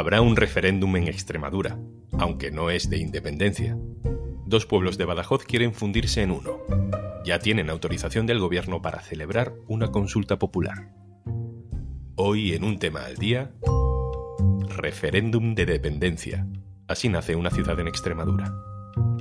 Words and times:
Habrá 0.00 0.22
un 0.22 0.34
referéndum 0.34 0.96
en 0.96 1.08
Extremadura, 1.08 1.78
aunque 2.18 2.50
no 2.50 2.70
es 2.70 2.88
de 2.88 2.96
independencia. 2.96 3.76
Dos 4.46 4.64
pueblos 4.64 4.96
de 4.96 5.04
Badajoz 5.04 5.44
quieren 5.44 5.74
fundirse 5.74 6.22
en 6.22 6.30
uno. 6.30 6.56
Ya 7.22 7.38
tienen 7.38 7.68
autorización 7.68 8.24
del 8.24 8.38
gobierno 8.38 8.80
para 8.80 9.00
celebrar 9.00 9.52
una 9.68 9.88
consulta 9.88 10.38
popular. 10.38 10.90
Hoy 12.16 12.54
en 12.54 12.64
un 12.64 12.78
tema 12.78 13.04
al 13.04 13.16
día, 13.16 13.52
referéndum 14.74 15.54
de 15.54 15.66
dependencia. 15.66 16.46
Así 16.88 17.10
nace 17.10 17.36
una 17.36 17.50
ciudad 17.50 17.78
en 17.78 17.88
Extremadura. 17.88 18.54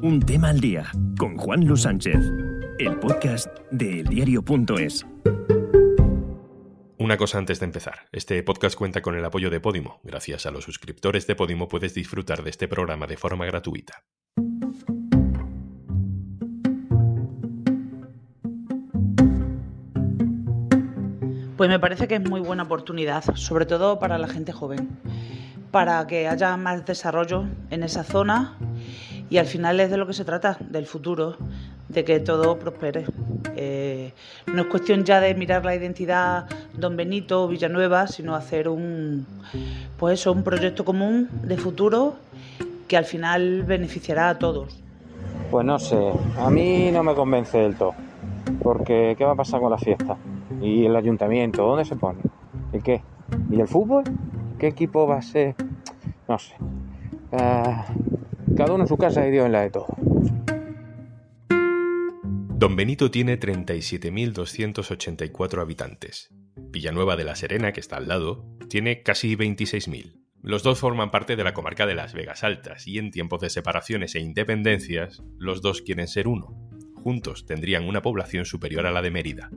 Un 0.02 0.22
tema 0.22 0.48
al 0.48 0.62
día 0.62 0.90
con 1.18 1.36
Juan 1.36 1.66
Luis 1.66 1.82
Sánchez, 1.82 2.24
el 2.80 2.98
podcast 3.00 3.50
de 3.70 4.00
eldiario.es. 4.00 5.06
Una 7.10 7.18
cosa 7.18 7.40
antes 7.40 7.60
de 7.60 7.66
empezar. 7.66 8.08
Este 8.12 8.44
podcast 8.44 8.78
cuenta 8.78 9.02
con 9.02 9.16
el 9.16 9.26
apoyo 9.26 9.50
de 9.50 9.60
Podimo. 9.60 10.00
Gracias 10.04 10.46
a 10.46 10.52
los 10.52 10.64
suscriptores 10.64 11.26
de 11.26 11.34
Podimo 11.34 11.68
puedes 11.68 11.96
disfrutar 11.96 12.44
de 12.44 12.52
este 12.52 12.68
programa 12.68 13.08
de 13.08 13.18
forma 13.18 13.48
gratuita. 13.48 14.04
Pues 21.58 21.68
me 21.68 21.80
parece 21.80 22.08
que 22.08 22.14
es 22.14 22.30
muy 22.30 22.42
buena 22.42 22.62
oportunidad, 22.62 23.24
sobre 23.34 23.66
todo 23.66 23.98
para 23.98 24.20
la 24.20 24.28
gente 24.28 24.52
joven, 24.52 24.88
para 25.72 26.06
que 26.06 26.28
haya 26.28 26.56
más 26.58 26.86
desarrollo 26.86 27.48
en 27.72 27.82
esa 27.82 28.04
zona 28.04 28.56
y 29.32 29.40
al 29.40 29.48
final 29.48 29.80
es 29.80 29.90
de 29.90 29.98
lo 29.98 30.06
que 30.06 30.14
se 30.14 30.26
trata, 30.26 30.60
del 30.60 30.86
futuro, 30.86 31.38
de 31.88 32.04
que 32.04 32.20
todo 32.20 32.60
prospere. 32.60 33.08
Eh, 33.56 34.14
no 34.48 34.62
es 34.62 34.68
cuestión 34.68 35.04
ya 35.04 35.20
de 35.20 35.34
mirar 35.36 35.66
la 35.66 35.76
identidad 35.76 36.46
Don 36.74 36.96
Benito 36.96 37.44
o 37.44 37.48
Villanueva, 37.48 38.08
sino 38.08 38.36
hacer 38.36 38.70
un, 38.70 39.26
pues 39.98 40.20
eso, 40.20 40.32
un 40.32 40.44
proyecto 40.44 40.86
común 40.86 41.30
de 41.44 41.58
futuro 41.58 42.16
que 42.88 42.98
al 42.98 43.06
final 43.06 43.64
beneficiará 43.64 44.30
a 44.30 44.40
todos. 44.40 44.80
Pues 45.52 45.66
no 45.66 45.80
sé, 45.80 46.12
a 46.38 46.50
mí 46.50 46.92
no 46.92 47.04
me 47.04 47.16
convence 47.16 47.58
del 47.58 47.76
todo, 47.76 47.96
porque 48.62 49.16
¿qué 49.18 49.26
va 49.26 49.32
a 49.32 49.36
pasar 49.36 49.60
con 49.60 49.72
la 49.72 49.78
fiesta? 49.78 50.18
¿Y 50.62 50.86
el 50.86 50.96
ayuntamiento? 50.96 51.66
¿Dónde 51.66 51.86
se 51.86 51.96
pone? 51.96 52.20
¿Y 52.74 52.80
qué? 52.80 53.02
¿Y 53.50 53.60
el 53.60 53.68
fútbol? 53.68 54.04
¿Qué 54.58 54.68
equipo 54.68 55.08
va 55.08 55.18
a 55.18 55.22
ser? 55.22 55.56
No 56.28 56.38
sé. 56.38 56.54
Ah, 57.32 57.86
cada 58.58 58.74
uno 58.74 58.84
en 58.84 58.88
su 58.88 58.98
casa 58.98 59.26
y 59.26 59.32
Dios 59.32 59.46
en 59.46 59.52
la 59.52 59.62
de 59.62 59.70
todo. 59.70 59.88
Don 62.60 62.76
Benito 62.76 63.10
tiene 63.10 63.40
37.284 63.40 65.62
habitantes. 65.62 66.28
Villanueva 66.58 67.16
de 67.16 67.24
la 67.24 67.38
Serena, 67.38 67.72
que 67.72 67.80
está 67.80 67.96
al 67.96 68.10
lado, 68.10 68.46
tiene 68.68 69.02
casi 69.02 69.38
26.000. 69.38 70.20
Los 70.42 70.62
dos 70.62 70.78
forman 70.78 71.10
parte 71.10 71.38
de 71.38 71.46
la 71.46 71.54
comarca 71.54 71.86
de 71.86 71.96
Las 71.96 72.14
Vegas 72.14 72.44
Altas 72.44 72.86
y 72.86 72.98
en 72.98 73.12
tiempos 73.12 73.40
de 73.40 73.50
separaciones 73.50 74.14
e 74.16 74.20
independencias, 74.20 75.24
los 75.38 75.62
dos 75.62 75.82
quieren 75.82 76.10
ser 76.10 76.28
uno. 76.28 76.70
Juntos 76.96 77.46
tendrían 77.46 77.88
una 77.88 78.02
población 78.02 78.44
superior 78.44 78.86
a 78.88 78.92
la 78.92 79.02
de 79.02 79.12
Mérida. 79.12 79.50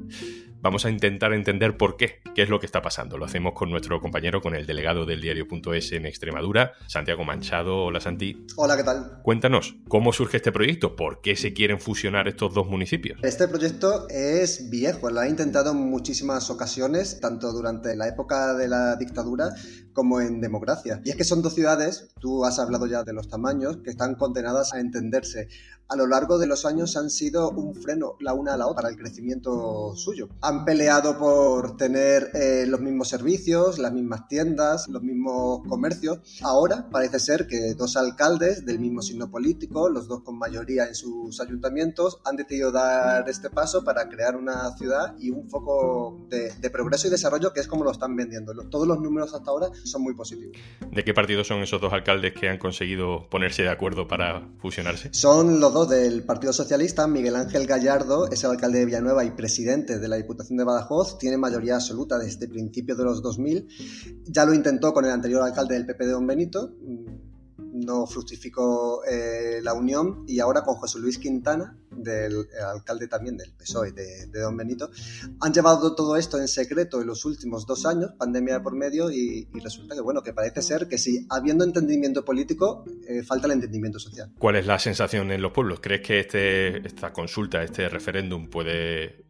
Vamos 0.63 0.87
a 0.87 0.91
intentar 0.91 1.33
entender 1.33 1.77
por 1.77 1.97
qué, 1.97 2.21
qué 2.37 2.43
es 2.43 2.49
lo 2.49 2.61
que 2.61 2.67
está 2.67 2.83
pasando. 2.83 3.19
Lo 3.19 3.25
hacemos 3.25 3.53
con 3.53 3.69
nuestro 3.69 4.01
compañero, 4.01 4.41
con 4.41 4.55
el 4.55 4.65
delegado 4.65 5.05
del 5.05 5.21
diario.es 5.21 5.91
en 5.91 6.07
Extremadura, 6.07 6.75
Santiago 6.87 7.25
Manchado. 7.25 7.87
Hola 7.87 8.01
Santi. 8.01 8.47
Hola, 8.55 8.77
¿qué 8.77 8.85
tal? 8.85 9.23
Cuéntanos, 9.25 9.75
¿cómo 9.89 10.13
surge 10.13 10.37
este 10.37 10.53
proyecto? 10.53 10.95
¿Por 10.95 11.21
qué 11.21 11.35
se 11.35 11.53
quieren 11.53 11.81
fusionar 11.81 12.29
estos 12.29 12.55
dos 12.55 12.69
municipios? 12.69 13.19
Este 13.25 13.49
proyecto 13.49 14.07
es 14.09 14.71
viejo, 14.71 15.11
lo 15.11 15.19
ha 15.19 15.29
intentado 15.29 15.73
en 15.73 15.79
muchísimas 15.79 16.49
ocasiones, 16.49 17.19
tanto 17.19 17.53
durante 17.53 17.97
la 17.97 18.07
época 18.07 18.55
de 18.55 18.69
la 18.69 18.95
dictadura 18.95 19.53
como 19.93 20.21
en 20.21 20.41
democracia. 20.41 21.01
Y 21.05 21.11
es 21.11 21.17
que 21.17 21.25
son 21.25 21.43
dos 21.43 21.57
ciudades, 21.57 22.11
tú 22.21 22.45
has 22.45 22.61
hablado 22.61 22.87
ya 22.87 23.03
de 23.03 23.13
los 23.13 23.29
tamaños, 23.29 23.79
que 23.79 23.91
están 23.91 24.15
condenadas 24.15 24.73
a 24.75 24.79
entenderse. 24.79 25.49
A 25.89 25.97
lo 25.97 26.07
largo 26.07 26.39
de 26.39 26.47
los 26.47 26.65
años 26.65 26.97
han 26.97 27.11
sido 27.11 27.51
un 27.51 27.75
freno 27.75 28.17
la 28.21 28.33
una 28.33 28.55
a 28.55 28.57
la 28.57 28.67
otra 28.67 28.83
para 28.83 28.89
el 28.89 28.97
crecimiento 28.99 29.95
suyo. 29.95 30.29
Han 30.53 30.67
peleado 30.67 31.17
por 31.17 31.79
tener 31.79 32.31
eh, 32.35 32.67
los 32.69 32.79
mismos 32.79 33.09
servicios, 33.09 33.79
las 33.79 33.91
mismas 33.91 34.29
tiendas, 34.29 34.87
los 34.87 35.03
mismos 35.03 35.67
comercios. 35.67 36.19
Ahora 36.43 36.91
parece 36.91 37.21
ser 37.21 37.47
que 37.47 37.73
dos 37.73 37.97
alcaldes 37.97 38.67
del 38.67 38.79
mismo 38.79 39.01
signo 39.01 39.31
político, 39.31 39.89
los 39.89 40.09
dos 40.09 40.21
con 40.21 40.37
mayoría 40.37 40.85
en 40.85 40.95
sus 40.95 41.41
ayuntamientos, 41.41 42.21
han 42.27 42.37
decidido 42.37 42.71
dar 42.71 43.27
este 43.31 43.49
paso 43.49 43.83
para 43.83 44.11
crear 44.11 44.37
una 44.37 44.77
ciudad 44.77 45.15
y 45.19 45.31
un 45.31 45.49
foco 45.49 46.21
de, 46.29 46.53
de 46.53 46.69
progreso 46.69 47.07
y 47.07 47.11
desarrollo 47.11 47.55
que 47.55 47.61
es 47.61 47.67
como 47.67 47.83
lo 47.83 47.91
están 47.91 48.15
vendiendo. 48.15 48.53
Todos 48.69 48.87
los 48.87 49.01
números 49.01 49.33
hasta 49.33 49.51
ahora 49.51 49.69
son 49.85 50.03
muy 50.03 50.13
positivos. 50.13 50.59
¿De 50.91 51.03
qué 51.03 51.15
partido 51.15 51.45
son 51.45 51.63
esos 51.63 51.81
dos 51.81 51.95
alcaldes 51.95 52.35
que 52.35 52.51
han 52.51 52.59
conseguido 52.59 53.27
ponerse 53.31 53.63
de 53.63 53.71
acuerdo 53.71 54.07
para 54.07 54.47
fusionarse? 54.59 55.09
Son 55.15 55.61
los 55.61 55.73
dos 55.73 55.89
del 55.89 56.25
Partido 56.25 56.53
Socialista. 56.53 57.07
Miguel 57.07 57.37
Ángel 57.37 57.67
Gallardo 57.67 58.31
es 58.31 58.45
el 58.45 58.51
alcalde 58.51 58.81
de 58.81 58.85
Villanueva 58.85 59.25
y 59.25 59.31
presidente 59.31 59.99
de 59.99 60.09
la 60.09 60.17
Diputación 60.17 60.42
de 60.49 60.65
Badajoz. 60.65 61.19
Tiene 61.19 61.37
mayoría 61.37 61.77
absoluta 61.77 62.19
desde 62.19 62.49
principios 62.49 62.99
de 62.99 63.05
los 63.05 63.23
2000. 63.23 63.69
Ya 64.25 64.45
lo 64.45 64.55
intentó 64.55 64.93
con 64.93 65.05
el 65.05 65.11
anterior 65.11 65.43
alcalde 65.43 65.75
del 65.75 65.87
PP 65.87 66.07
de 66.07 66.13
Don 66.13 66.27
Benito 66.27 66.73
no 67.73 68.07
fructificó 68.07 69.03
eh, 69.05 69.61
la 69.63 69.73
unión 69.73 70.25
y 70.27 70.41
ahora 70.41 70.63
con 70.63 70.75
José 70.75 70.99
Luis 70.99 71.19
Quintana, 71.19 71.77
del 71.91 72.33
eh, 72.33 72.63
alcalde 72.65 73.09
también 73.09 73.37
del 73.37 73.53
PSOE 73.53 73.93
de, 73.93 74.27
Don 74.27 74.57
Benito, 74.57 74.91
han 75.41 75.53
llevado 75.53 75.95
todo 75.95 76.17
esto 76.17 76.39
en 76.39 76.49
secreto 76.49 77.01
en 77.01 77.07
los 77.07 77.25
últimos 77.25 77.67
dos 77.67 77.87
años, 77.87 78.13
pandemia 78.19 78.63
por 78.63 78.75
medio, 78.75 79.11
y, 79.11 79.49
resulta 79.63 79.95
que 79.95 80.01
bueno, 80.01 80.23
que 80.23 80.33
parece 80.33 80.63
ser 80.63 80.89
que 80.89 80.99
si 80.99 81.27
habiendo 81.31 81.65
entendimiento 81.65 82.25
político, 82.25 82.85
eh, 83.07 83.23
falta 83.23 83.47
el 83.47 83.55
entendimiento 83.55 83.99
social. 83.99 84.31
¿Cuál 84.39 84.57
es 84.57 84.67
la 84.67 84.79
sensación 84.79 85.31
en 85.31 85.41
los 85.41 85.53
pueblos? 85.53 85.81
¿Crees 85.81 86.03
que 86.03 86.21
este, 86.21 86.87
esta 86.87 87.13
consulta, 87.13 87.63
este 87.63 87.89
referéndum 87.89 88.49
puede 88.49 89.25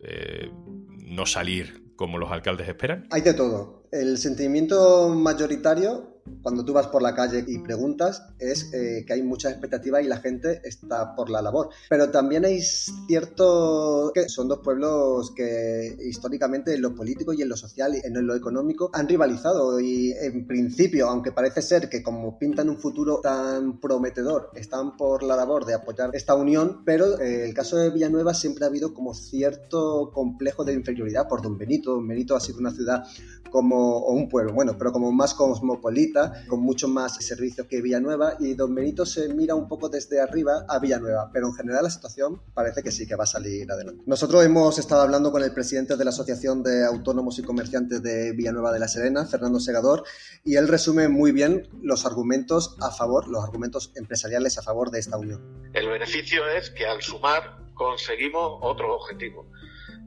no 1.12 1.26
salir 1.26 1.94
como 1.96 2.18
los 2.18 2.32
alcaldes 2.32 2.68
esperan? 2.68 3.06
Hay 3.10 3.20
de 3.20 3.34
todo. 3.34 3.84
El 3.92 4.18
sentimiento 4.18 5.10
mayoritario 5.10 6.11
cuando 6.42 6.64
tú 6.64 6.72
vas 6.72 6.88
por 6.88 7.02
la 7.02 7.14
calle 7.14 7.44
y 7.46 7.58
preguntas 7.58 8.26
es 8.38 8.72
eh, 8.72 9.04
que 9.06 9.12
hay 9.12 9.22
mucha 9.22 9.50
expectativa 9.50 10.02
y 10.02 10.06
la 10.06 10.18
gente 10.18 10.60
está 10.64 11.14
por 11.14 11.30
la 11.30 11.42
labor. 11.42 11.70
Pero 11.88 12.10
también 12.10 12.44
hay 12.44 12.60
cierto 12.60 14.10
que 14.14 14.28
son 14.28 14.48
dos 14.48 14.60
pueblos 14.60 15.32
que 15.34 15.96
históricamente 16.04 16.74
en 16.74 16.82
lo 16.82 16.94
político 16.94 17.32
y 17.32 17.42
en 17.42 17.48
lo 17.48 17.56
social 17.56 17.94
y 17.94 18.06
en 18.06 18.26
lo 18.26 18.34
económico 18.34 18.90
han 18.92 19.08
rivalizado 19.08 19.80
y 19.80 20.12
en 20.12 20.46
principio, 20.46 21.08
aunque 21.08 21.32
parece 21.32 21.62
ser 21.62 21.88
que 21.88 22.02
como 22.02 22.38
pintan 22.38 22.68
un 22.68 22.78
futuro 22.78 23.20
tan 23.22 23.80
prometedor, 23.80 24.50
están 24.54 24.96
por 24.96 25.22
la 25.22 25.36
labor 25.36 25.64
de 25.64 25.74
apoyar 25.74 26.10
esta 26.14 26.34
unión, 26.34 26.82
pero 26.84 27.20
eh, 27.20 27.44
el 27.44 27.54
caso 27.54 27.76
de 27.76 27.90
Villanueva 27.90 28.34
siempre 28.34 28.64
ha 28.64 28.68
habido 28.68 28.94
como 28.94 29.14
cierto 29.14 30.10
complejo 30.12 30.64
de 30.64 30.74
inferioridad 30.74 31.28
por 31.28 31.42
Don 31.42 31.58
Benito. 31.58 31.92
Don 31.92 32.06
Benito 32.06 32.36
ha 32.36 32.40
sido 32.40 32.58
una 32.58 32.70
ciudad 32.70 33.04
como, 33.50 33.98
o 33.98 34.12
un 34.12 34.28
pueblo, 34.28 34.54
bueno, 34.54 34.76
pero 34.78 34.92
como 34.92 35.12
más 35.12 35.34
cosmopolita 35.34 36.11
con 36.48 36.60
mucho 36.60 36.88
más 36.88 37.16
servicios 37.24 37.66
que 37.66 37.80
Villanueva, 37.80 38.36
y 38.38 38.54
Don 38.54 38.74
Benito 38.74 39.06
se 39.06 39.28
mira 39.28 39.54
un 39.54 39.68
poco 39.68 39.88
desde 39.88 40.20
arriba 40.20 40.64
a 40.68 40.78
Villanueva, 40.78 41.30
pero 41.32 41.48
en 41.48 41.54
general 41.54 41.84
la 41.84 41.90
situación 41.90 42.40
parece 42.54 42.82
que 42.82 42.90
sí 42.90 43.06
que 43.06 43.16
va 43.16 43.24
a 43.24 43.26
salir 43.26 43.70
adelante. 43.70 44.02
Nosotros 44.06 44.44
hemos 44.44 44.78
estado 44.78 45.02
hablando 45.02 45.32
con 45.32 45.42
el 45.42 45.52
presidente 45.52 45.96
de 45.96 46.04
la 46.04 46.10
Asociación 46.10 46.62
de 46.62 46.84
Autónomos 46.84 47.38
y 47.38 47.42
Comerciantes 47.42 48.02
de 48.02 48.32
Villanueva 48.32 48.72
de 48.72 48.78
la 48.78 48.88
Serena, 48.88 49.26
Fernando 49.26 49.60
Segador, 49.60 50.04
y 50.44 50.56
él 50.56 50.68
resume 50.68 51.08
muy 51.08 51.32
bien 51.32 51.68
los 51.82 52.04
argumentos 52.06 52.76
a 52.80 52.90
favor, 52.90 53.28
los 53.28 53.42
argumentos 53.42 53.92
empresariales 53.94 54.58
a 54.58 54.62
favor 54.62 54.90
de 54.90 55.00
esta 55.00 55.16
unión. 55.16 55.70
El 55.72 55.88
beneficio 55.88 56.46
es 56.48 56.70
que 56.70 56.86
al 56.86 57.00
sumar 57.02 57.62
conseguimos 57.74 58.58
otro 58.62 58.94
objetivo 58.94 59.51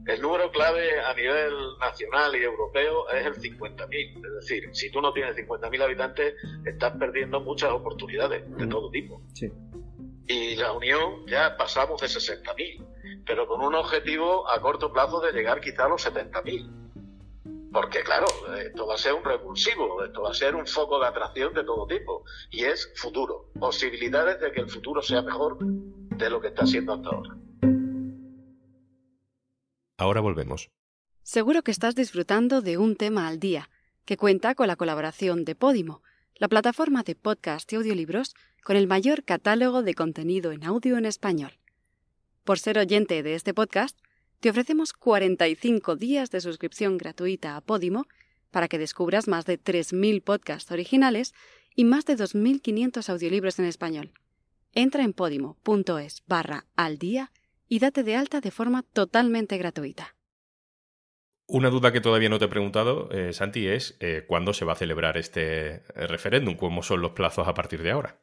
el 0.06 0.22
número 0.22 0.50
clave 0.52 1.00
a 1.00 1.12
nivel 1.14 1.52
nacional 1.80 2.36
y 2.36 2.44
europeo 2.44 3.08
es 3.10 3.26
el 3.26 3.34
50.000. 3.34 4.16
Es 4.16 4.34
decir, 4.40 4.68
si 4.72 4.90
tú 4.90 5.00
no 5.00 5.12
tienes 5.12 5.36
50.000 5.36 5.82
habitantes, 5.82 6.34
estás 6.64 6.96
perdiendo 6.96 7.40
muchas 7.40 7.70
oportunidades 7.72 8.44
de 8.56 8.66
todo 8.68 8.90
tipo. 8.90 9.20
Y 10.28 10.56
la 10.56 10.72
Unión 10.72 11.26
ya 11.26 11.56
pasamos 11.56 12.00
de 12.00 12.06
60.000, 12.06 13.24
pero 13.26 13.48
con 13.48 13.60
un 13.60 13.74
objetivo 13.74 14.48
a 14.48 14.60
corto 14.60 14.92
plazo 14.92 15.20
de 15.20 15.32
llegar 15.32 15.60
quizá 15.60 15.86
a 15.86 15.88
los 15.88 16.06
70.000. 16.06 17.70
Porque 17.72 18.02
claro, 18.04 18.26
esto 18.58 18.86
va 18.86 18.94
a 18.94 18.98
ser 18.98 19.12
un 19.12 19.24
revulsivo, 19.24 20.04
esto 20.04 20.22
va 20.22 20.30
a 20.30 20.34
ser 20.34 20.54
un 20.54 20.66
foco 20.66 21.00
de 21.00 21.06
atracción 21.08 21.52
de 21.52 21.64
todo 21.64 21.86
tipo. 21.86 22.24
Y 22.50 22.64
es 22.64 22.92
futuro, 22.96 23.50
posibilidades 23.58 24.40
de 24.40 24.52
que 24.52 24.60
el 24.60 24.70
futuro 24.70 25.02
sea 25.02 25.22
mejor 25.22 25.58
de 25.60 26.30
lo 26.30 26.40
que 26.40 26.48
está 26.48 26.64
siendo 26.64 26.94
hasta 26.94 27.08
ahora. 27.08 27.36
Ahora 29.96 30.20
volvemos. 30.20 30.70
Seguro 31.22 31.62
que 31.62 31.70
estás 31.70 31.94
disfrutando 31.94 32.62
de 32.62 32.78
un 32.78 32.96
tema 32.96 33.28
al 33.28 33.40
día, 33.40 33.70
que 34.04 34.16
cuenta 34.16 34.54
con 34.54 34.68
la 34.68 34.76
colaboración 34.76 35.44
de 35.44 35.54
Podimo, 35.54 36.02
la 36.36 36.48
plataforma 36.48 37.02
de 37.02 37.14
podcast 37.14 37.72
y 37.72 37.76
audiolibros 37.76 38.34
con 38.62 38.76
el 38.76 38.86
mayor 38.86 39.24
catálogo 39.24 39.82
de 39.82 39.94
contenido 39.94 40.52
en 40.52 40.64
audio 40.64 40.98
en 40.98 41.06
español. 41.06 41.58
Por 42.44 42.58
ser 42.58 42.78
oyente 42.78 43.22
de 43.22 43.34
este 43.34 43.54
podcast, 43.54 43.98
te 44.40 44.50
ofrecemos 44.50 44.92
45 44.92 45.96
días 45.96 46.30
de 46.30 46.40
suscripción 46.40 46.98
gratuita 46.98 47.56
a 47.56 47.60
Podimo 47.60 48.06
para 48.50 48.68
que 48.68 48.78
descubras 48.78 49.28
más 49.28 49.46
de 49.46 49.58
3.000 49.58 50.22
podcasts 50.22 50.70
originales 50.70 51.34
y 51.74 51.84
más 51.84 52.04
de 52.04 52.16
2.500 52.16 53.08
audiolibros 53.08 53.58
en 53.58 53.64
español. 53.64 54.12
Entra 54.72 55.04
en 55.04 55.12
podimo.es 55.12 56.22
barra 56.26 56.66
al 56.76 56.98
día 56.98 57.32
y 57.68 57.78
date 57.78 58.02
de 58.02 58.16
alta 58.16 58.40
de 58.40 58.50
forma 58.50 58.82
totalmente 58.82 59.58
gratuita. 59.58 60.14
Una 61.48 61.70
duda 61.70 61.92
que 61.92 62.00
todavía 62.00 62.28
no 62.28 62.40
te 62.40 62.46
he 62.46 62.48
preguntado, 62.48 63.08
eh, 63.12 63.32
Santi, 63.32 63.68
es 63.68 63.96
eh, 64.00 64.24
cuándo 64.26 64.52
se 64.52 64.64
va 64.64 64.72
a 64.72 64.76
celebrar 64.76 65.16
este 65.16 65.74
eh, 65.74 65.82
referéndum, 66.08 66.56
cómo 66.56 66.82
son 66.82 67.00
los 67.00 67.12
plazos 67.12 67.46
a 67.46 67.54
partir 67.54 67.82
de 67.82 67.92
ahora. 67.92 68.18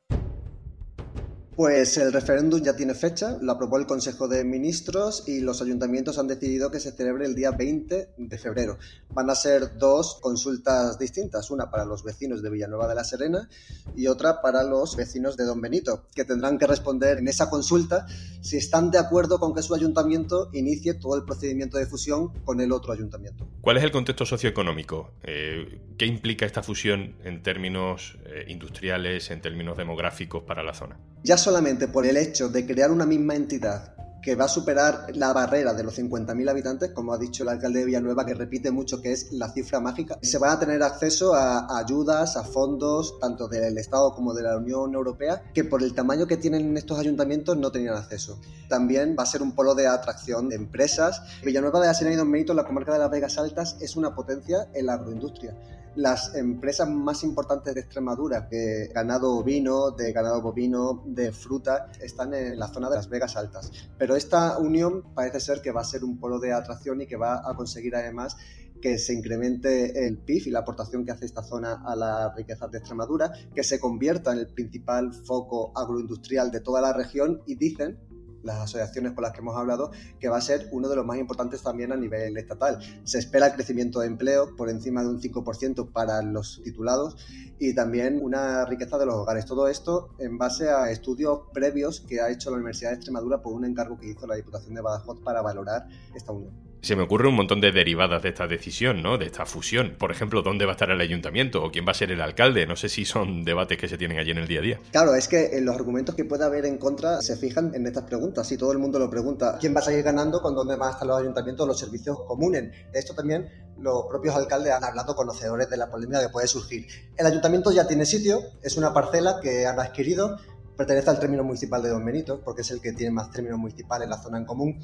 Pues 1.55 1.97
el 1.97 2.11
referéndum 2.11 2.63
ya 2.63 2.75
tiene 2.75 2.95
fecha, 2.95 3.37
lo 3.39 3.51
aprobó 3.51 3.77
el 3.77 3.85
Consejo 3.85 4.27
de 4.27 4.43
Ministros 4.43 5.25
y 5.27 5.39
los 5.39 5.61
ayuntamientos 5.61 6.17
han 6.17 6.27
decidido 6.27 6.71
que 6.71 6.79
se 6.79 6.91
celebre 6.91 7.27
el 7.27 7.35
día 7.35 7.51
20 7.51 8.09
de 8.17 8.37
febrero. 8.39 8.79
Van 9.11 9.29
a 9.29 9.35
ser 9.35 9.77
dos 9.77 10.17
consultas 10.19 10.97
distintas, 10.97 11.51
una 11.51 11.69
para 11.69 11.85
los 11.85 12.03
vecinos 12.03 12.41
de 12.41 12.49
Villanueva 12.49 12.87
de 12.87 12.95
la 12.95 13.03
Serena 13.03 13.49
y 13.95 14.07
otra 14.07 14.41
para 14.41 14.63
los 14.63 14.95
vecinos 14.95 15.37
de 15.37 15.45
Don 15.45 15.61
Benito, 15.61 16.07
que 16.15 16.25
tendrán 16.25 16.57
que 16.57 16.65
responder 16.65 17.19
en 17.19 17.27
esa 17.27 17.51
consulta 17.51 18.07
si 18.41 18.57
están 18.57 18.89
de 18.89 18.97
acuerdo 18.97 19.39
con 19.39 19.53
que 19.53 19.61
su 19.61 19.75
ayuntamiento 19.75 20.49
inicie 20.53 20.95
todo 20.95 21.15
el 21.15 21.23
procedimiento 21.23 21.77
de 21.77 21.85
fusión 21.85 22.29
con 22.45 22.61
el 22.61 22.71
otro 22.71 22.93
ayuntamiento. 22.93 23.47
¿Cuál 23.61 23.77
es 23.77 23.83
el 23.83 23.91
contexto 23.91 24.25
socioeconómico? 24.25 25.11
Eh, 25.21 25.81
¿Qué 25.99 26.07
implica 26.07 26.47
esta 26.47 26.63
fusión 26.63 27.15
en 27.23 27.43
términos 27.43 28.17
eh, 28.25 28.45
industriales, 28.47 29.29
en 29.29 29.39
términos 29.39 29.77
demográficos 29.77 30.41
para 30.41 30.63
la 30.63 30.73
zona? 30.73 30.97
Ya 31.25 31.37
solamente 31.37 31.87
por 31.87 32.05
el 32.05 32.17
hecho 32.17 32.49
de 32.49 32.65
crear 32.65 32.91
una 32.91 33.05
misma 33.05 33.33
entidad 33.35 33.93
que 34.21 34.35
va 34.35 34.43
a 34.45 34.49
superar 34.49 35.07
la 35.15 35.31
barrera 35.31 35.73
de 35.73 35.81
los 35.81 35.97
50.000 35.97 36.49
habitantes, 36.49 36.91
como 36.91 37.13
ha 37.13 37.17
dicho 37.17 37.43
el 37.43 37.49
alcalde 37.49 37.79
de 37.79 37.85
Villanueva, 37.85 38.25
que 38.25 38.33
repite 38.33 38.71
mucho 38.71 39.01
que 39.01 39.13
es 39.13 39.31
la 39.31 39.49
cifra 39.49 39.79
mágica, 39.79 40.17
se 40.21 40.37
van 40.37 40.51
a 40.51 40.59
tener 40.59 40.83
acceso 40.83 41.33
a 41.33 41.77
ayudas, 41.77 42.35
a 42.35 42.43
fondos, 42.43 43.19
tanto 43.21 43.47
del 43.47 43.77
Estado 43.77 44.13
como 44.13 44.33
de 44.33 44.43
la 44.43 44.57
Unión 44.57 44.93
Europea, 44.93 45.43
que 45.53 45.63
por 45.63 45.81
el 45.81 45.93
tamaño 45.93 46.27
que 46.27 46.35
tienen 46.35 46.75
estos 46.75 46.99
ayuntamientos 46.99 47.55
no 47.55 47.71
tenían 47.71 47.95
acceso. 47.95 48.37
También 48.67 49.15
va 49.17 49.23
a 49.23 49.25
ser 49.25 49.41
un 49.41 49.53
polo 49.53 49.75
de 49.75 49.87
atracción 49.87 50.49
de 50.49 50.55
empresas. 50.55 51.21
Villanueva 51.41 51.79
de 51.79 51.87
la 51.87 51.93
Serena 51.93 52.15
y 52.15 52.17
Don 52.17 52.31
Benito, 52.31 52.53
la 52.53 52.65
comarca 52.65 52.91
de 52.91 52.99
las 52.99 53.11
Vegas 53.11 53.37
Altas, 53.37 53.77
es 53.79 53.95
una 53.95 54.13
potencia 54.13 54.67
en 54.73 54.87
la 54.87 54.95
agroindustria 54.95 55.55
las 55.95 56.35
empresas 56.35 56.89
más 56.89 57.23
importantes 57.23 57.73
de 57.73 57.81
Extremadura, 57.81 58.41
de 58.41 58.91
ganado 58.93 59.35
ovino, 59.37 59.91
de 59.91 60.11
ganado 60.11 60.41
bovino, 60.41 61.03
de 61.05 61.31
fruta, 61.31 61.91
están 62.01 62.33
en 62.33 62.57
la 62.57 62.67
zona 62.67 62.89
de 62.89 62.95
las 62.95 63.09
Vegas 63.09 63.35
Altas. 63.35 63.71
Pero 63.97 64.15
esta 64.15 64.57
unión 64.57 65.13
parece 65.13 65.39
ser 65.39 65.61
que 65.61 65.71
va 65.71 65.81
a 65.81 65.85
ser 65.85 66.03
un 66.03 66.19
polo 66.19 66.39
de 66.39 66.53
atracción 66.53 67.01
y 67.01 67.07
que 67.07 67.17
va 67.17 67.47
a 67.47 67.55
conseguir 67.55 67.95
además 67.95 68.37
que 68.81 68.97
se 68.97 69.13
incremente 69.13 70.05
el 70.05 70.17
PIB 70.17 70.47
y 70.47 70.49
la 70.49 70.59
aportación 70.59 71.05
que 71.05 71.11
hace 71.11 71.25
esta 71.25 71.41
zona 71.41 71.83
a 71.85 71.95
la 71.95 72.33
riqueza 72.35 72.67
de 72.67 72.79
Extremadura, 72.79 73.31
que 73.55 73.63
se 73.63 73.79
convierta 73.79 74.33
en 74.33 74.39
el 74.39 74.47
principal 74.47 75.13
foco 75.13 75.71
agroindustrial 75.73 76.51
de 76.51 76.59
toda 76.59 76.81
la 76.81 76.91
región 76.91 77.41
y 77.45 77.55
dicen 77.55 77.97
las 78.43 78.57
asociaciones 78.57 79.13
con 79.13 79.23
las 79.23 79.31
que 79.31 79.39
hemos 79.39 79.55
hablado, 79.57 79.91
que 80.19 80.29
va 80.29 80.37
a 80.37 80.41
ser 80.41 80.67
uno 80.71 80.89
de 80.89 80.95
los 80.95 81.05
más 81.05 81.17
importantes 81.17 81.61
también 81.63 81.91
a 81.91 81.95
nivel 81.95 82.37
estatal. 82.37 82.79
Se 83.03 83.19
espera 83.19 83.53
crecimiento 83.53 84.01
de 84.01 84.07
empleo 84.07 84.55
por 84.55 84.69
encima 84.69 85.01
de 85.01 85.09
un 85.09 85.21
5% 85.21 85.91
para 85.91 86.21
los 86.21 86.61
titulados 86.63 87.17
y 87.59 87.73
también 87.73 88.19
una 88.21 88.65
riqueza 88.65 88.97
de 88.97 89.05
los 89.05 89.15
hogares. 89.15 89.45
Todo 89.45 89.67
esto 89.67 90.09
en 90.19 90.37
base 90.37 90.69
a 90.69 90.91
estudios 90.91 91.41
previos 91.53 92.01
que 92.01 92.21
ha 92.21 92.29
hecho 92.29 92.49
la 92.49 92.57
Universidad 92.57 92.91
de 92.91 92.95
Extremadura 92.95 93.41
por 93.41 93.53
un 93.53 93.65
encargo 93.65 93.97
que 93.97 94.09
hizo 94.09 94.27
la 94.27 94.35
Diputación 94.35 94.73
de 94.75 94.81
Badajoz 94.81 95.19
para 95.23 95.41
valorar 95.41 95.87
esta 96.13 96.31
unión 96.31 96.72
se 96.83 96.97
me 96.97 97.03
ocurre 97.03 97.29
un 97.29 97.35
montón 97.35 97.61
de 97.61 97.71
derivadas 97.71 98.21
de 98.21 98.29
esta 98.29 98.45
decisión, 98.45 99.01
¿no? 99.01 99.17
De 99.17 99.25
esta 99.25 99.45
fusión. 99.45 99.95
Por 99.97 100.11
ejemplo, 100.11 100.41
¿dónde 100.41 100.65
va 100.65 100.71
a 100.71 100.75
estar 100.75 100.91
el 100.91 100.99
ayuntamiento? 100.99 101.63
¿O 101.63 101.71
quién 101.71 101.87
va 101.87 101.91
a 101.91 101.95
ser 101.95 102.11
el 102.11 102.19
alcalde? 102.19 102.67
No 102.67 102.75
sé 102.75 102.89
si 102.89 103.05
son 103.05 103.45
debates 103.45 103.77
que 103.77 103.87
se 103.87 103.97
tienen 103.97 104.19
allí 104.19 104.31
en 104.31 104.39
el 104.39 104.47
día 104.47 104.59
a 104.59 104.61
día. 104.61 104.79
Claro, 104.91 105.15
es 105.15 105.29
que 105.29 105.49
los 105.61 105.73
argumentos 105.73 106.13
que 106.13 106.25
pueda 106.25 106.47
haber 106.47 106.65
en 106.65 106.77
contra 106.77 107.21
se 107.21 107.37
fijan 107.37 107.73
en 107.73 107.87
estas 107.87 108.03
preguntas. 108.03 108.45
Si 108.45 108.57
todo 108.57 108.73
el 108.73 108.79
mundo 108.79 108.99
lo 108.99 109.09
pregunta, 109.09 109.57
¿quién 109.61 109.73
va 109.73 109.79
a 109.79 109.83
salir 109.83 110.03
ganando 110.03 110.41
con 110.41 110.55
dónde 110.55 110.75
van 110.75 110.89
a 110.89 110.91
estar 110.91 111.07
los 111.07 111.21
ayuntamientos, 111.21 111.65
los 111.65 111.79
servicios 111.79 112.17
comunes? 112.27 112.63
De 112.91 112.99
esto 112.99 113.15
también 113.15 113.49
los 113.79 114.05
propios 114.09 114.35
alcaldes 114.35 114.73
han 114.73 114.83
hablado 114.83 115.15
conocedores 115.15 115.69
de 115.69 115.77
la 115.77 115.89
polémica 115.89 116.21
que 116.21 116.29
puede 116.29 116.47
surgir. 116.47 116.85
El 117.17 117.25
ayuntamiento 117.25 117.71
ya 117.71 117.87
tiene 117.87 118.05
sitio, 118.05 118.41
es 118.61 118.77
una 118.77 118.93
parcela 118.93 119.39
que 119.41 119.65
han 119.65 119.79
adquirido 119.79 120.37
pertenece 120.75 121.09
al 121.09 121.19
término 121.19 121.43
municipal 121.43 121.81
de 121.81 121.89
Don 121.89 122.03
Benito, 122.03 122.41
porque 122.43 122.61
es 122.61 122.71
el 122.71 122.81
que 122.81 122.93
tiene 122.93 123.11
más 123.11 123.31
términos 123.31 123.59
municipales 123.59 124.05
en 124.05 124.09
la 124.09 124.21
zona 124.21 124.37
en 124.37 124.45
común, 124.45 124.79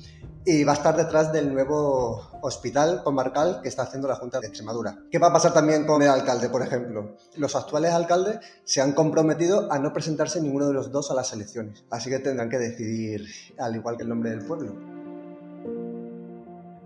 y 0.46 0.64
va 0.64 0.74
a 0.74 0.76
estar 0.76 0.96
detrás 0.96 1.32
del 1.32 1.54
nuevo 1.54 2.22
hospital 2.42 3.02
comarcal 3.04 3.60
que 3.62 3.70
está 3.70 3.84
haciendo 3.84 4.08
la 4.08 4.16
Junta 4.16 4.40
de 4.40 4.48
Extremadura. 4.48 4.98
¿Qué 5.12 5.20
va 5.20 5.28
a 5.28 5.34
pasar 5.34 5.54
también 5.54 5.86
con 5.86 6.02
el 6.02 6.10
alcalde, 6.10 6.50
por 6.50 6.62
ejemplo? 6.62 7.16
Los 7.36 7.56
actuales 7.56 7.94
alcaldes 7.94 8.40
se 8.64 8.82
han 8.82 8.94
comprometido 8.94 9.72
a 9.72 9.80
no 9.80 9.94
presentarse 9.94 10.42
ninguno 10.42 10.68
de 10.68 10.74
los 10.74 10.92
dos 10.92 11.12
a 11.12 11.14
las 11.14 11.34
elecciones, 11.34 11.84
así 11.90 12.10
que 12.10 12.20
tendrán 12.20 12.50
que 12.50 12.58
decidir, 12.58 13.26
al 13.58 13.76
igual 13.76 13.98
que 13.98 14.04
el 14.04 14.10
nombre 14.10 14.30
del 14.32 14.46
pueblo. 14.46 14.99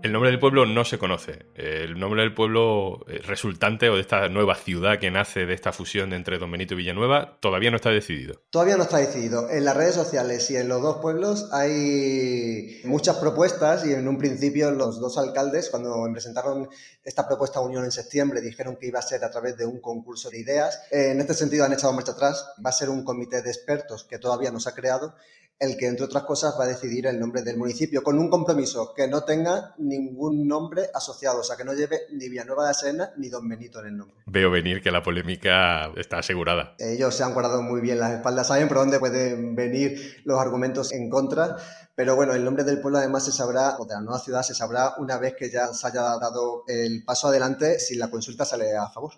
El 0.04 0.12
nombre 0.12 0.30
del 0.30 0.38
pueblo 0.38 0.66
no 0.66 0.84
se 0.84 0.98
conoce. 0.98 1.46
El 1.54 1.98
nombre 1.98 2.20
del 2.20 2.34
pueblo 2.34 3.06
eh, 3.08 3.22
resultante 3.24 3.88
o 3.88 3.94
de 3.94 4.02
esta 4.02 4.28
nueva 4.28 4.54
ciudad 4.54 4.98
que 4.98 5.10
nace 5.10 5.46
de 5.46 5.54
esta 5.54 5.72
fusión 5.72 6.12
entre 6.12 6.38
Don 6.38 6.50
Benito 6.52 6.74
y 6.74 6.76
Villanueva 6.76 7.38
todavía 7.40 7.70
no 7.70 7.76
está 7.76 7.88
decidido. 7.88 8.42
Todavía 8.50 8.76
no 8.76 8.82
está 8.82 8.98
decidido. 8.98 9.48
En 9.48 9.64
las 9.64 9.74
redes 9.74 9.94
sociales 9.94 10.50
y 10.50 10.58
en 10.58 10.68
los 10.68 10.82
dos 10.82 10.98
pueblos 10.98 11.48
hay 11.52 12.82
muchas 12.84 13.16
propuestas 13.16 13.86
y 13.86 13.94
en 13.94 14.06
un 14.06 14.18
principio 14.18 14.70
los 14.72 15.00
dos 15.00 15.16
alcaldes, 15.16 15.70
cuando 15.70 16.06
presentaron 16.12 16.68
esta 17.02 17.26
propuesta 17.26 17.60
de 17.60 17.64
unión 17.64 17.84
en 17.84 17.90
septiembre, 17.90 18.42
dijeron 18.42 18.76
que 18.76 18.88
iba 18.88 18.98
a 18.98 19.02
ser 19.02 19.24
a 19.24 19.30
través 19.30 19.56
de 19.56 19.64
un 19.64 19.80
concurso 19.80 20.28
de 20.28 20.38
ideas. 20.38 20.82
En 20.90 21.18
este 21.18 21.32
sentido 21.32 21.64
han 21.64 21.72
echado 21.72 21.94
marcha 21.94 22.12
atrás. 22.12 22.46
Va 22.62 22.68
a 22.68 22.74
ser 22.74 22.90
un 22.90 23.04
comité 23.04 23.40
de 23.40 23.48
expertos 23.48 24.04
que 24.04 24.18
todavía 24.18 24.50
no 24.50 24.60
se 24.60 24.68
ha 24.68 24.74
creado 24.74 25.14
el 25.58 25.76
que, 25.76 25.86
entre 25.86 26.04
otras 26.04 26.24
cosas, 26.24 26.54
va 26.58 26.64
a 26.64 26.68
decidir 26.68 27.06
el 27.06 27.18
nombre 27.18 27.42
del 27.42 27.56
municipio, 27.56 28.02
con 28.02 28.18
un 28.18 28.28
compromiso 28.28 28.92
que 28.94 29.08
no 29.08 29.24
tenga 29.24 29.74
ningún 29.78 30.46
nombre 30.46 30.88
asociado, 30.92 31.40
o 31.40 31.44
sea, 31.44 31.56
que 31.56 31.64
no 31.64 31.72
lleve 31.72 32.00
ni 32.12 32.28
Villanueva 32.28 32.64
de 32.64 32.68
la 32.70 32.74
Serena 32.74 33.10
ni 33.16 33.28
Don 33.28 33.48
Benito 33.48 33.80
en 33.80 33.86
el 33.86 33.96
nombre. 33.96 34.16
Veo 34.26 34.50
venir 34.50 34.82
que 34.82 34.90
la 34.90 35.02
polémica 35.02 35.92
está 35.96 36.18
asegurada. 36.18 36.74
Ellos 36.78 37.14
se 37.14 37.22
han 37.22 37.34
guardado 37.34 37.62
muy 37.62 37.80
bien 37.80 37.98
las 37.98 38.12
espaldas, 38.12 38.48
saben 38.48 38.68
por 38.68 38.78
dónde 38.78 38.98
pueden 38.98 39.54
venir 39.54 40.22
los 40.24 40.40
argumentos 40.40 40.92
en 40.92 41.08
contra, 41.08 41.56
pero 41.94 42.16
bueno, 42.16 42.34
el 42.34 42.44
nombre 42.44 42.64
del 42.64 42.80
pueblo 42.80 42.98
además 42.98 43.24
se 43.24 43.32
sabrá, 43.32 43.76
o 43.78 43.86
de 43.86 43.94
la 43.94 44.00
nueva 44.00 44.18
ciudad 44.18 44.42
se 44.42 44.54
sabrá 44.54 44.94
una 44.98 45.18
vez 45.18 45.34
que 45.38 45.50
ya 45.50 45.68
se 45.68 45.86
haya 45.86 46.02
dado 46.18 46.64
el 46.66 47.04
paso 47.04 47.28
adelante 47.28 47.78
si 47.78 47.96
la 47.96 48.10
consulta 48.10 48.44
sale 48.44 48.76
a 48.76 48.88
favor. 48.88 49.12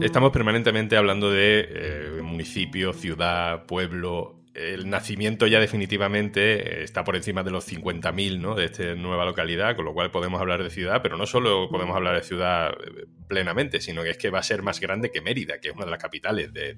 Estamos 0.00 0.30
permanentemente 0.30 0.96
hablando 0.96 1.30
de 1.30 1.66
eh, 1.68 2.22
municipio, 2.22 2.92
ciudad, 2.92 3.66
pueblo, 3.66 4.37
el 4.58 4.90
nacimiento 4.90 5.46
ya 5.46 5.60
definitivamente 5.60 6.82
está 6.82 7.04
por 7.04 7.14
encima 7.16 7.42
de 7.42 7.50
los 7.50 7.66
50.000 7.70 8.40
¿no? 8.40 8.54
de 8.54 8.64
esta 8.64 8.94
nueva 8.94 9.24
localidad, 9.24 9.76
con 9.76 9.84
lo 9.84 9.94
cual 9.94 10.10
podemos 10.10 10.40
hablar 10.40 10.62
de 10.62 10.70
ciudad, 10.70 11.00
pero 11.02 11.16
no 11.16 11.26
solo 11.26 11.68
podemos 11.70 11.94
hablar 11.94 12.16
de 12.16 12.22
ciudad 12.22 12.70
eh, 12.70 13.06
plenamente, 13.28 13.80
sino 13.80 14.02
que 14.02 14.10
es 14.10 14.18
que 14.18 14.30
va 14.30 14.40
a 14.40 14.42
ser 14.42 14.62
más 14.62 14.80
grande 14.80 15.10
que 15.10 15.20
Mérida, 15.20 15.60
que 15.60 15.68
es 15.68 15.74
una 15.74 15.84
de 15.84 15.90
las 15.92 16.00
capitales 16.00 16.52
de, 16.52 16.76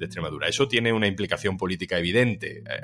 Extremadura. 0.00 0.48
Eso 0.48 0.66
tiene 0.66 0.92
una 0.92 1.06
implicación 1.06 1.56
política 1.56 1.96
evidente. 1.96 2.58
Eh, 2.58 2.80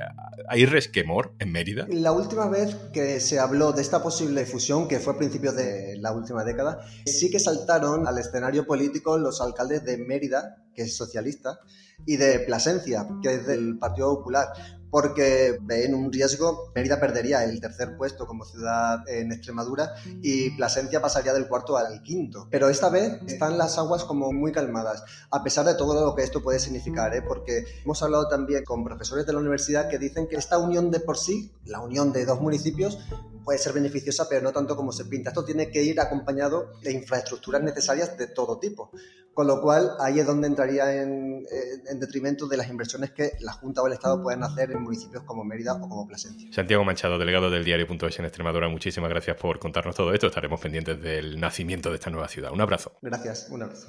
¿Hay 0.49 0.67
resquemor 0.67 1.35
en 1.41 1.51
Mérida? 1.51 1.87
La 1.91 2.13
última 2.13 2.49
vez 2.49 2.77
que 2.93 3.21
se 3.21 3.41
habló 3.41 3.73
de 3.73 3.83
esta 3.83 4.03
posible 4.03 4.47
fusión, 4.47 4.87
que 4.87 5.01
fue 5.01 5.15
a 5.15 5.19
principios 5.19 5.57
de 5.57 5.97
la 5.99 6.13
última 6.13 6.45
década, 6.45 6.81
sí 7.07 7.31
que 7.31 7.41
saltaron 7.41 8.07
al 8.07 8.19
escenario 8.19 8.67
político 8.67 9.19
los 9.19 9.41
alcaldes 9.41 9.85
de 9.85 9.99
Mérida, 9.99 10.63
que 10.75 10.83
es 10.83 10.97
socialista, 10.97 11.59
y 12.07 12.17
de 12.17 12.41
Plasencia, 12.41 13.07
que 13.23 13.35
es 13.35 13.47
del 13.47 13.79
Partido 13.79 14.17
Popular, 14.17 14.49
porque 14.91 15.59
ven 15.63 15.95
un 15.95 16.13
riesgo, 16.13 16.73
Mérida 16.75 16.99
perdería 16.99 17.45
el 17.45 17.61
tercer 17.61 17.97
puesto 17.97 18.27
como 18.27 18.45
ciudad 18.45 19.07
en 19.09 19.33
Extremadura 19.33 19.95
y 20.23 20.51
Plasencia 20.57 21.03
pasaría 21.03 21.35
del 21.35 21.47
cuarto 21.47 21.77
al 21.77 22.03
quinto. 22.03 22.49
Pero 22.51 22.69
esta 22.69 22.89
vez 22.89 23.21
están 23.27 23.59
las 23.59 23.77
aguas 23.79 24.05
como 24.05 24.33
muy 24.33 24.53
calmadas, 24.53 25.05
a 25.31 25.43
pesar 25.43 25.67
de 25.67 25.75
todo 25.75 26.07
lo 26.07 26.15
que 26.15 26.23
esto 26.23 26.43
puede 26.43 26.59
significar, 26.59 27.15
¿eh? 27.15 27.23
porque 27.23 27.65
hemos 27.85 28.03
hablado 28.03 28.29
también 28.29 28.65
con 28.65 28.85
profesores 28.85 29.27
de 29.27 29.33
la 29.33 29.41
universidad 29.41 29.89
que 29.89 29.99
dicen 29.99 30.27
que 30.27 30.37
esta 30.37 30.59
unión 30.59 30.91
de 30.91 31.01
por 31.01 31.19
sí, 31.19 31.53
la 31.65 31.81
unión 31.81 32.13
de 32.13 32.25
dos 32.25 32.41
municipios, 32.41 32.99
puede 33.49 33.59
ser 33.59 33.73
beneficiosa, 33.73 34.27
pero 34.29 34.43
no 34.43 34.53
tanto 34.53 34.77
como 34.77 34.93
se 34.93 35.07
pinta. 35.07 35.31
Esto 35.31 35.43
tiene 35.43 35.71
que 35.71 35.83
ir 35.83 35.99
acompañado 35.99 36.75
de 36.83 36.93
infraestructuras 36.93 37.63
necesarias 37.63 38.19
de 38.19 38.27
todo 38.27 38.59
tipo. 38.59 38.91
Con 39.33 39.47
lo 39.47 39.63
cual, 39.63 39.93
ahí 40.01 40.21
es 40.21 40.27
donde 40.27 40.49
entraría 40.49 41.01
en, 41.01 41.47
eh, 41.51 41.95
detrimento 41.95 42.47
de 42.47 42.59
las 42.59 42.69
inversiones 42.69 43.13
que 43.13 43.33
la 43.41 43.53
Junta 43.53 43.81
o 43.81 43.87
el 43.87 43.95
Estado 43.95 44.23
pueden 44.23 44.43
hacer 44.43 44.71
en 44.73 44.83
municipios 44.83 45.23
como 45.23 45.45
Mérida 45.45 45.73
o 45.73 45.81
como 45.81 46.07
Plasencia. 46.07 46.47
Santiago 46.53 46.85
Manchado, 46.85 47.19
delegado 47.19 47.49
del 47.49 47.65
diario.es 47.65 48.19
en 48.19 48.27
Extremadura, 48.27 48.69
muchísimas 48.69 49.09
gracias 49.09 49.39
por 49.39 49.59
contarnos 49.59 49.97
todo 49.97 50.13
esto. 50.13 50.27
Estaremos 50.27 50.61
pendientes 50.61 51.01
del 51.01 51.41
nacimiento 51.41 51.89
de 51.89 51.95
esta 51.95 52.11
nueva 52.11 52.29
ciudad. 52.29 52.53
Un 52.53 52.61
abrazo. 52.61 52.99
Gracias, 53.01 53.49
un 53.49 53.63
abrazo. 53.63 53.89